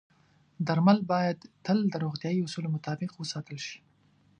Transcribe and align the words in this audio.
درمل 0.67 0.99
باید 1.11 1.39
تل 1.65 1.77
د 1.89 1.95
روغتیايي 2.03 2.41
اصولو 2.43 2.73
مطابق 2.75 3.11
وساتل 3.15 3.57
شي. 3.67 3.77